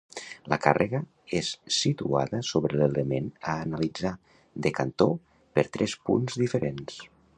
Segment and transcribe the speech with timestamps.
[0.51, 1.01] La càrrega
[1.39, 1.49] és
[1.79, 4.15] situada sobre l'element a analitzar,
[4.67, 5.09] de cantó,
[5.59, 6.99] per tres punts diferents.